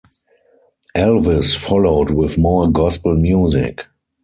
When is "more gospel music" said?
2.35-3.85